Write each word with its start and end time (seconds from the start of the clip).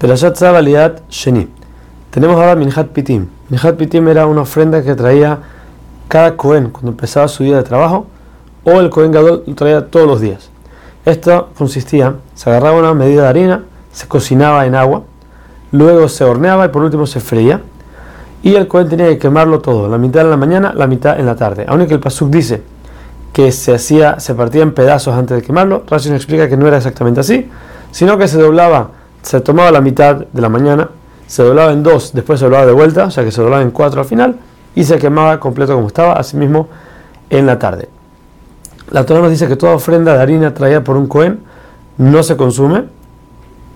Perashat 0.00 0.34
Zabaliyat 0.34 1.02
Sheni. 1.10 1.46
Tenemos 2.10 2.36
ahora 2.36 2.54
Minhat 2.54 2.88
Pitim. 2.88 3.26
Minhat 3.50 3.76
Pitim 3.76 4.08
era 4.08 4.26
una 4.26 4.40
ofrenda 4.40 4.82
que 4.82 4.94
traía 4.94 5.40
cada 6.08 6.38
Cohen 6.38 6.70
cuando 6.70 6.92
empezaba 6.92 7.28
su 7.28 7.44
día 7.44 7.58
de 7.58 7.64
trabajo, 7.64 8.06
o 8.64 8.80
el 8.80 8.88
Cohen 8.88 9.12
Gadol 9.12 9.44
lo 9.46 9.54
traía 9.54 9.88
todos 9.88 10.06
los 10.06 10.22
días. 10.22 10.48
Esto 11.04 11.50
consistía, 11.54 12.14
se 12.34 12.48
agarraba 12.48 12.78
una 12.78 12.94
medida 12.94 13.24
de 13.24 13.28
harina, 13.28 13.64
se 13.92 14.08
cocinaba 14.08 14.64
en 14.64 14.74
agua, 14.74 15.02
luego 15.70 16.08
se 16.08 16.24
horneaba 16.24 16.64
y 16.64 16.68
por 16.70 16.82
último 16.82 17.06
se 17.06 17.20
freía. 17.20 17.60
Y 18.42 18.54
el 18.54 18.68
Cohen 18.68 18.88
tenía 18.88 19.06
que 19.08 19.18
quemarlo 19.18 19.60
todo, 19.60 19.86
la 19.86 19.98
mitad 19.98 20.22
en 20.22 20.30
la 20.30 20.38
mañana, 20.38 20.72
la 20.74 20.86
mitad 20.86 21.20
en 21.20 21.26
la 21.26 21.36
tarde. 21.36 21.66
Aunque 21.68 21.92
el 21.92 22.00
Pasuk 22.00 22.30
dice 22.30 22.62
que 23.34 23.52
se 23.52 23.74
hacía, 23.74 24.18
se 24.18 24.34
partía 24.34 24.62
en 24.62 24.72
pedazos 24.72 25.14
antes 25.14 25.36
de 25.36 25.42
quemarlo, 25.42 25.84
Rashi 25.86 26.08
nos 26.08 26.16
explica 26.16 26.48
que 26.48 26.56
no 26.56 26.66
era 26.66 26.78
exactamente 26.78 27.20
así, 27.20 27.50
sino 27.90 28.16
que 28.16 28.28
se 28.28 28.40
doblaba, 28.40 28.92
se 29.22 29.40
tomaba 29.40 29.70
la 29.70 29.80
mitad 29.80 30.16
de 30.16 30.40
la 30.40 30.48
mañana, 30.48 30.88
se 31.26 31.42
doblaba 31.42 31.72
en 31.72 31.82
dos, 31.82 32.12
después 32.12 32.40
se 32.40 32.46
doblaba 32.46 32.66
de 32.66 32.72
vuelta, 32.72 33.04
o 33.04 33.10
sea 33.10 33.24
que 33.24 33.30
se 33.30 33.40
doblaba 33.40 33.62
en 33.62 33.70
cuatro 33.70 34.00
al 34.00 34.06
final, 34.06 34.36
y 34.74 34.84
se 34.84 34.98
quemaba 34.98 35.38
completo 35.40 35.74
como 35.74 35.86
estaba, 35.86 36.14
asimismo 36.14 36.68
en 37.28 37.46
la 37.46 37.58
tarde. 37.58 37.88
La 38.90 39.06
Torah 39.06 39.20
nos 39.20 39.30
dice 39.30 39.46
que 39.46 39.56
toda 39.56 39.74
ofrenda 39.74 40.14
de 40.14 40.20
harina 40.20 40.52
traída 40.52 40.82
por 40.82 40.96
un 40.96 41.06
Cohen 41.06 41.40
no 41.98 42.22
se 42.22 42.36
consume, 42.36 42.84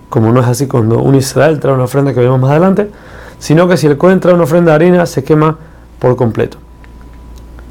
como 0.09 0.31
no 0.31 0.41
es 0.41 0.47
así 0.47 0.67
cuando 0.67 0.99
un 0.99 1.15
Israel 1.15 1.59
trae 1.59 1.73
una 1.73 1.85
ofrenda 1.85 2.11
que 2.11 2.19
veremos 2.19 2.39
más 2.39 2.51
adelante, 2.51 2.89
sino 3.39 3.67
que 3.67 3.77
si 3.77 3.87
el 3.87 3.97
Cohen 3.97 4.19
trae 4.19 4.33
una 4.33 4.43
ofrenda 4.43 4.71
de 4.71 4.75
harina 4.75 5.05
se 5.05 5.23
quema 5.23 5.57
por 5.99 6.15
completo. 6.15 6.57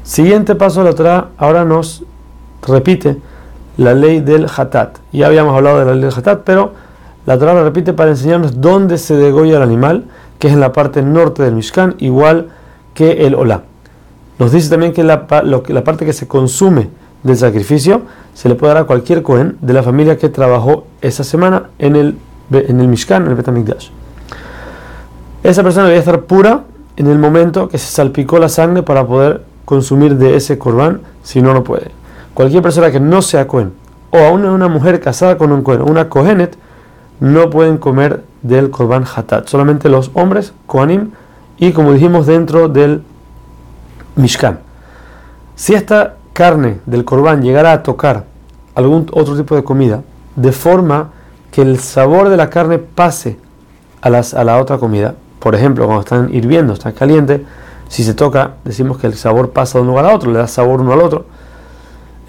Siguiente 0.03 0.55
paso 0.55 0.83
de 0.83 0.89
la 0.89 0.95
Torah 0.95 1.29
ahora 1.37 1.65
nos 1.65 2.03
repite 2.67 3.17
la 3.77 3.93
ley 3.93 4.21
del 4.21 4.47
Hatat. 4.55 4.97
Ya 5.11 5.27
habíamos 5.27 5.55
hablado 5.55 5.79
de 5.79 5.85
la 5.85 5.91
ley 5.93 6.01
del 6.01 6.13
Hatat, 6.13 6.41
pero 6.43 6.73
la 7.25 7.37
Torah 7.39 7.63
repite 7.63 7.93
para 7.93 8.11
enseñarnos 8.11 8.61
dónde 8.61 8.97
se 8.97 9.15
degolla 9.15 9.57
el 9.57 9.63
animal, 9.63 10.05
que 10.37 10.47
es 10.47 10.53
en 10.53 10.59
la 10.59 10.73
parte 10.73 11.01
norte 11.01 11.43
del 11.43 11.55
Mishkan, 11.55 11.95
igual 11.97 12.49
que 12.93 13.25
el 13.25 13.35
Olá. 13.35 13.63
Nos 14.37 14.51
dice 14.51 14.69
también 14.69 14.93
que 14.93 15.03
la, 15.03 15.27
parte 15.27 16.05
que 16.05 16.13
se 16.13 16.27
consume 16.27 16.89
del 17.23 17.37
sacrificio 17.37 18.03
se 18.33 18.49
le 18.49 18.55
puede 18.55 18.73
dar 18.73 18.83
a 18.83 18.85
cualquier 18.85 19.23
Cohen 19.23 19.57
de 19.61 19.73
la 19.73 19.81
familia 19.81 20.17
que 20.17 20.29
trabajó 20.29 20.85
esa 21.01 21.23
semana 21.23 21.69
en 21.79 21.95
el, 21.95 22.17
en 22.51 22.79
el 22.79 22.87
Mishkan, 22.87 23.23
en 23.23 23.29
el 23.29 23.35
Betamikdash. 23.35 23.89
Esa 25.41 25.63
persona 25.63 25.87
debe 25.87 25.99
estar 25.99 26.21
pura 26.21 26.63
en 26.97 27.07
el 27.07 27.17
momento 27.17 27.69
que 27.69 27.77
se 27.77 27.87
salpicó 27.87 28.39
la 28.39 28.49
sangre 28.49 28.83
para 28.83 29.05
poder 29.05 29.43
consumir 29.63 30.17
de 30.17 30.35
ese 30.35 30.57
corbán, 30.57 31.01
si 31.23 31.41
no, 31.41 31.53
no 31.53 31.63
puede. 31.63 31.91
Cualquier 32.33 32.61
persona 32.61 32.91
que 32.91 32.99
no 32.99 33.21
sea 33.21 33.47
Cohen, 33.47 33.73
o 34.11 34.17
aún 34.17 34.45
una 34.45 34.67
mujer 34.67 34.99
casada 34.99 35.37
con 35.37 35.51
un 35.51 35.63
Cohen, 35.63 35.81
una 35.81 36.09
Kohenet, 36.09 36.57
no 37.19 37.49
pueden 37.49 37.77
comer 37.77 38.23
del 38.41 38.69
corbán 38.69 39.03
Hatat. 39.03 39.47
Solamente 39.47 39.89
los 39.89 40.11
hombres, 40.13 40.53
Kohanim, 40.65 41.11
y 41.57 41.71
como 41.71 41.93
dijimos, 41.93 42.27
dentro 42.27 42.67
del 42.67 43.01
Mishkan. 44.15 44.59
Si 45.55 45.73
esta 45.73 46.15
carne 46.33 46.79
del 46.85 47.05
corbán 47.05 47.41
llegara 47.41 47.71
a 47.71 47.83
tocar 47.83 48.25
algún 48.75 49.07
otro 49.13 49.35
tipo 49.35 49.55
de 49.55 49.63
comida, 49.63 50.01
de 50.35 50.51
forma 50.51 51.11
que 51.51 51.61
el 51.61 51.79
sabor 51.79 52.29
de 52.29 52.37
la 52.37 52.49
carne 52.49 52.77
pase 52.77 53.37
a, 54.01 54.09
las, 54.09 54.33
a 54.33 54.43
la 54.43 54.59
otra 54.59 54.77
comida, 54.77 55.15
por 55.39 55.55
ejemplo, 55.55 55.85
cuando 55.85 56.01
están 56.01 56.33
hirviendo, 56.33 56.73
están 56.73 56.91
calientes, 56.91 57.41
si 57.87 58.03
se 58.03 58.13
toca, 58.13 58.55
decimos 58.65 58.97
que 58.97 59.07
el 59.07 59.13
sabor 59.13 59.51
pasa 59.51 59.77
de 59.77 59.83
un 59.83 59.87
lugar 59.87 60.05
a 60.05 60.13
otro, 60.13 60.31
le 60.31 60.39
da 60.39 60.47
sabor 60.47 60.81
uno 60.81 60.91
al 60.93 61.01
otro. 61.01 61.25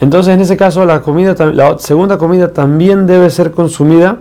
Entonces, 0.00 0.34
en 0.34 0.40
ese 0.40 0.56
caso, 0.56 0.84
la, 0.84 1.00
comida, 1.00 1.34
la 1.46 1.78
segunda 1.78 2.18
comida 2.18 2.52
también 2.52 3.06
debe 3.06 3.30
ser 3.30 3.52
consumida 3.52 4.18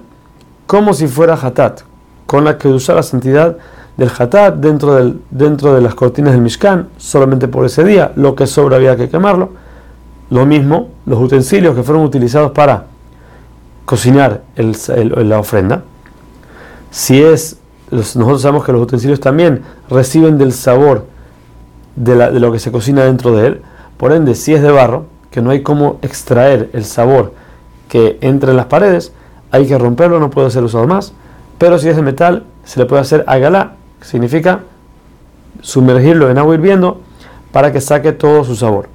como 0.67 0.93
si 0.93 1.07
fuera 1.07 1.33
hatat, 1.33 1.81
con 2.25 2.43
la 2.43 2.57
que 2.57 2.67
usar 2.67 2.95
la 2.95 3.03
santidad 3.03 3.57
del 3.97 4.11
hatat 4.17 4.55
dentro, 4.55 4.95
del, 4.95 5.21
dentro 5.31 5.73
de 5.73 5.81
las 5.81 5.95
cortinas 5.95 6.33
del 6.33 6.41
Mishkan, 6.41 6.89
solamente 6.97 7.47
por 7.47 7.65
ese 7.65 7.83
día, 7.83 8.11
lo 8.15 8.35
que 8.35 8.47
sobra 8.47 8.77
había 8.77 8.95
que 8.95 9.09
quemarlo. 9.09 9.49
Lo 10.29 10.45
mismo, 10.45 10.89
los 11.05 11.19
utensilios 11.19 11.75
que 11.75 11.83
fueron 11.83 12.03
utilizados 12.03 12.51
para 12.51 12.85
cocinar 13.85 14.41
la 14.55 15.39
ofrenda. 15.39 15.83
Si 16.89 17.21
es, 17.21 17.57
nosotros 17.91 18.41
sabemos 18.41 18.65
que 18.65 18.71
los 18.71 18.81
utensilios 18.81 19.19
también 19.19 19.61
reciben 19.89 20.37
del 20.37 20.51
sabor 20.51 21.05
de, 21.95 22.15
de 22.15 22.39
lo 22.39 22.51
que 22.51 22.59
se 22.59 22.71
cocina 22.71 23.03
dentro 23.03 23.35
de 23.35 23.47
él. 23.47 23.61
Por 23.97 24.11
ende, 24.11 24.33
si 24.33 24.53
es 24.53 24.61
de 24.63 24.71
barro, 24.71 25.05
que 25.29 25.41
no 25.41 25.51
hay 25.51 25.61
cómo 25.61 25.99
extraer 26.01 26.69
el 26.73 26.85
sabor 26.85 27.33
que 27.87 28.17
entre 28.21 28.51
en 28.51 28.57
las 28.57 28.65
paredes, 28.65 29.13
hay 29.55 29.65
que 29.65 29.77
romperlo, 29.77 30.19
no 30.19 30.29
puede 30.29 30.49
ser 30.51 30.63
usado 30.63 30.85
más. 30.85 31.13
Pero 31.57 31.79
si 31.79 31.87
es 31.87 31.95
de 31.95 32.01
metal, 32.01 32.43
se 32.65 32.79
le 32.79 32.85
puede 32.85 33.01
hacer 33.01 33.23
agalá, 33.27 33.75
que 33.99 34.05
significa 34.05 34.59
sumergirlo 35.61 36.29
en 36.29 36.37
agua 36.37 36.55
hirviendo 36.55 37.01
para 37.51 37.71
que 37.71 37.79
saque 37.79 38.11
todo 38.11 38.43
su 38.43 38.55
sabor. 38.55 38.89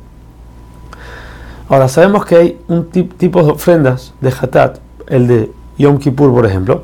Ahora 1.68 1.88
sabemos 1.88 2.26
que 2.26 2.36
hay 2.36 2.58
un 2.68 2.90
tipo 2.90 3.42
de 3.42 3.52
ofrendas 3.52 4.12
de 4.20 4.28
Hatat, 4.28 4.78
el 5.06 5.26
de 5.28 5.52
Yom 5.78 5.98
Kippur, 5.98 6.32
por 6.32 6.44
ejemplo, 6.44 6.82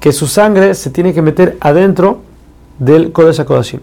que 0.00 0.12
su 0.12 0.26
sangre 0.26 0.74
se 0.74 0.90
tiene 0.90 1.12
que 1.12 1.20
meter 1.20 1.58
adentro 1.60 2.20
del 2.78 3.12
Kodesh 3.12 3.40
HaKodashim. 3.40 3.80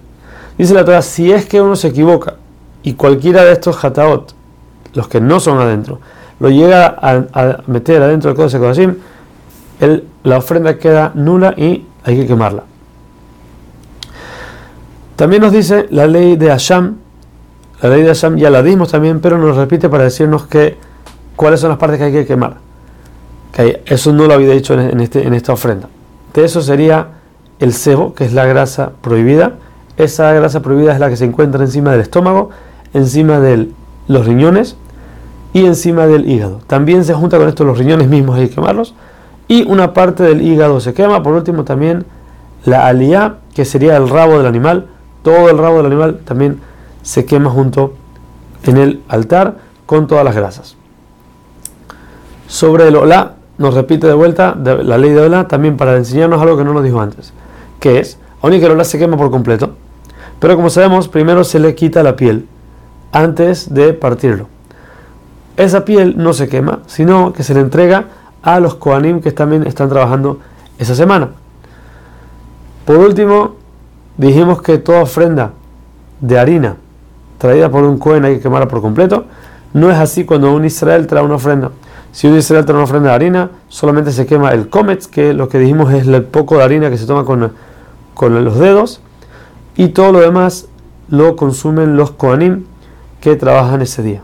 Dice 0.58 0.74
la 0.74 0.86
Torah, 0.86 1.02
si 1.02 1.32
es 1.32 1.46
que 1.46 1.62
uno 1.62 1.76
se 1.76 1.90
equivoca 1.90 2.36
y 2.82 2.94
cualquiera 2.94 3.44
de 3.44 3.52
estos 3.52 3.84
Hataot, 3.84 4.34
los 4.94 5.08
que 5.08 5.20
no 5.20 5.40
son 5.40 5.60
adentro, 5.60 6.00
lo 6.40 6.50
llega 6.50 6.96
a, 7.02 7.60
meter 7.68 8.02
adentro 8.02 8.30
del 8.30 8.38
Kodesh 8.38 8.56
HaKodashim, 8.56 8.96
la 10.24 10.38
ofrenda 10.38 10.78
queda 10.78 11.12
nula 11.16 11.54
y 11.58 11.86
hay 12.04 12.18
que 12.18 12.28
quemarla. 12.28 12.64
También 15.16 15.42
nos 15.42 15.52
dice 15.52 15.88
la 15.92 16.08
ley 16.08 16.36
de 16.36 16.50
Hashem, 16.50 16.96
la 17.82 17.90
ley 17.90 18.02
de 18.02 18.08
Hashem 18.08 18.38
ya 18.38 18.50
la 18.50 18.62
dimos 18.62 18.92
también, 18.92 19.22
pero 19.22 19.38
nos 19.38 19.56
repite 19.56 19.90
para 19.90 20.04
decirnos 20.04 20.46
que 20.48 20.78
cuáles 21.36 21.60
son 21.60 21.70
las 21.70 21.78
partes 21.78 22.00
que 22.00 22.06
hay 22.06 22.12
que 22.12 22.26
quemar. 22.26 22.58
Que 23.54 23.82
eso 23.86 24.12
no 24.12 24.26
lo 24.26 24.34
había 24.34 24.52
dicho 24.52 24.74
en, 24.74 25.00
este, 25.00 25.26
en 25.26 25.34
esta 25.34 25.54
ofrenda. 25.54 25.88
De 26.34 26.44
eso 26.44 26.62
sería 26.62 27.08
el 27.60 27.74
cebo, 27.74 28.14
que 28.14 28.26
es 28.26 28.34
la 28.34 28.46
grasa 28.46 28.92
prohibida. 29.02 29.54
Esa 29.98 30.34
grasa 30.34 30.62
prohibida 30.62 30.94
es 30.94 31.00
la 31.00 31.10
que 31.10 31.16
se 31.16 31.24
encuentra 31.24 31.64
encima 31.64 31.92
del 31.92 32.02
estómago, 32.02 32.50
encima 32.94 33.40
de 33.40 33.70
los 34.08 34.26
riñones 34.26 34.76
y 35.54 35.66
encima 35.66 36.06
del 36.08 36.30
hígado. 36.30 36.60
También 36.68 37.06
se 37.06 37.14
junta 37.14 37.38
con 37.38 37.48
esto 37.48 37.64
los 37.64 37.78
riñones 37.78 38.10
mismos, 38.10 38.38
hay 38.38 38.50
que 38.50 38.56
quemarlos. 38.56 38.94
Y 39.48 39.64
una 39.70 39.94
parte 39.94 40.24
del 40.24 40.42
hígado 40.42 40.80
se 40.80 40.94
quema. 40.94 41.22
Por 41.22 41.34
último, 41.34 41.64
también 41.64 42.06
la 42.66 42.88
aliyah, 42.88 43.36
que 43.54 43.66
sería 43.66 43.98
el 43.98 44.10
rabo 44.10 44.38
del 44.38 44.48
animal. 44.48 44.88
Todo 45.24 45.50
el 45.50 45.58
rabo 45.58 45.78
del 45.78 45.88
animal 45.88 46.20
también 46.26 46.60
se 47.02 47.26
quema 47.26 47.50
junto 47.50 47.94
en 48.64 48.78
el 48.78 49.04
altar 49.08 49.58
con 49.86 50.08
todas 50.08 50.26
las 50.26 50.36
grasas. 50.36 50.76
Sobre 52.48 52.88
el 52.88 52.96
olá, 52.96 53.34
nos 53.58 53.74
repite 53.74 54.08
de 54.08 54.14
vuelta 54.14 54.56
la 54.56 54.98
ley 54.98 55.12
de 55.12 55.22
olá 55.22 55.48
también 55.48 55.78
para 55.78 55.96
enseñarnos 55.96 56.42
algo 56.42 56.58
que 56.58 56.64
no 56.64 56.74
nos 56.74 56.84
dijo 56.84 57.00
antes, 57.00 57.34
que 57.80 58.00
es, 58.00 58.20
aunque 58.42 58.66
el 58.66 58.72
olá 58.72 58.84
se 58.84 59.00
quema 59.00 59.18
por 59.18 59.32
completo, 59.32 59.76
pero 60.40 60.56
como 60.56 60.70
sabemos, 60.70 61.08
primero 61.08 61.44
se 61.44 61.60
le 61.60 61.74
quita 61.76 62.04
la 62.04 62.16
piel 62.16 62.48
antes 63.12 63.74
de 63.74 63.94
partirlo. 63.94 64.48
Esa 65.58 65.86
piel 65.86 66.16
no 66.18 66.34
se 66.34 66.50
quema, 66.50 66.80
sino 66.86 67.32
que 67.32 67.44
se 67.44 67.54
le 67.54 67.62
entrega 67.62 68.06
a 68.46 68.60
los 68.60 68.76
Koanim 68.76 69.22
que 69.22 69.32
también 69.32 69.66
están 69.66 69.90
trabajando 69.90 70.40
esa 70.78 70.96
semana. 70.96 71.30
Por 72.86 72.98
último, 72.98 73.56
dijimos 74.18 74.62
que 74.62 74.78
toda 74.78 75.02
ofrenda 75.02 75.52
de 76.22 76.38
harina 76.40 76.78
traída 77.40 77.70
por 77.70 77.84
un 77.84 77.98
Cohen 77.98 78.24
hay 78.24 78.36
que 78.36 78.42
quemarla 78.42 78.68
por 78.68 78.82
completo. 78.82 79.26
No 79.74 79.92
es 79.92 79.98
así 79.98 80.26
cuando 80.26 80.54
un 80.54 80.64
Israel 80.64 81.08
trae 81.08 81.24
una 81.24 81.36
ofrenda. 81.36 81.72
Si 82.12 82.28
un 82.28 82.38
Israel 82.38 82.64
trae 82.66 82.76
una 82.76 82.86
ofrenda 82.86 83.10
de 83.10 83.16
harina, 83.16 83.50
solamente 83.68 84.12
se 84.12 84.28
quema 84.28 84.52
el 84.52 84.70
comets, 84.70 85.08
que 85.08 85.34
lo 85.34 85.50
que 85.50 85.58
dijimos 85.58 85.92
es 85.92 86.08
el 86.08 86.24
poco 86.24 86.58
de 86.58 86.64
harina 86.64 86.92
que 86.92 86.98
se 87.00 87.08
toma 87.08 87.26
con, 87.26 87.52
con 88.14 88.46
los 88.46 88.60
dedos, 88.60 89.02
y 89.76 89.90
todo 89.90 90.12
lo 90.12 90.20
demás 90.20 90.68
lo 91.10 91.36
consumen 91.36 91.98
los 91.98 92.12
Kohanim 92.12 92.66
que 93.22 93.36
trabajan 93.36 93.82
ese 93.82 94.04
día. 94.04 94.22